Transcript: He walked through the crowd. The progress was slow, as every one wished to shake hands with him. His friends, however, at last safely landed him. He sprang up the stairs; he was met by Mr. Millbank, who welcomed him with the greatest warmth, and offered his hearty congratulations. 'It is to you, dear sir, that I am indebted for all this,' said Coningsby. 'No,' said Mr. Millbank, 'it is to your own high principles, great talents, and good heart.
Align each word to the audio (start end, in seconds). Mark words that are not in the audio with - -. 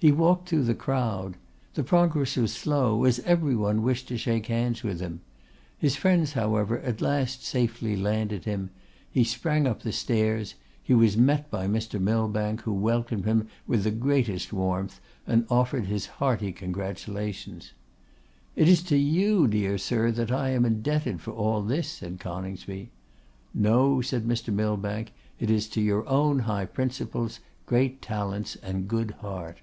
He 0.00 0.12
walked 0.12 0.48
through 0.48 0.62
the 0.62 0.76
crowd. 0.76 1.36
The 1.74 1.82
progress 1.82 2.36
was 2.36 2.52
slow, 2.52 3.02
as 3.02 3.18
every 3.26 3.56
one 3.56 3.82
wished 3.82 4.06
to 4.06 4.16
shake 4.16 4.46
hands 4.46 4.84
with 4.84 5.00
him. 5.00 5.22
His 5.76 5.96
friends, 5.96 6.34
however, 6.34 6.78
at 6.82 7.00
last 7.00 7.44
safely 7.44 7.96
landed 7.96 8.44
him. 8.44 8.70
He 9.10 9.24
sprang 9.24 9.66
up 9.66 9.82
the 9.82 9.90
stairs; 9.90 10.54
he 10.80 10.94
was 10.94 11.16
met 11.16 11.50
by 11.50 11.66
Mr. 11.66 11.98
Millbank, 12.00 12.60
who 12.60 12.74
welcomed 12.74 13.24
him 13.24 13.48
with 13.66 13.82
the 13.82 13.90
greatest 13.90 14.52
warmth, 14.52 15.00
and 15.26 15.44
offered 15.50 15.86
his 15.86 16.06
hearty 16.06 16.52
congratulations. 16.52 17.72
'It 18.54 18.68
is 18.68 18.84
to 18.84 18.96
you, 18.96 19.48
dear 19.48 19.76
sir, 19.78 20.12
that 20.12 20.30
I 20.30 20.50
am 20.50 20.64
indebted 20.64 21.20
for 21.20 21.32
all 21.32 21.60
this,' 21.60 21.90
said 21.90 22.20
Coningsby. 22.20 22.92
'No,' 23.52 24.00
said 24.00 24.28
Mr. 24.28 24.54
Millbank, 24.54 25.10
'it 25.40 25.50
is 25.50 25.68
to 25.70 25.80
your 25.80 26.08
own 26.08 26.38
high 26.38 26.66
principles, 26.66 27.40
great 27.66 28.00
talents, 28.00 28.54
and 28.62 28.86
good 28.86 29.10
heart. 29.22 29.56